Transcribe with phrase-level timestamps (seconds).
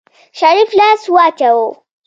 [0.39, 1.69] شريف لاس واچوه.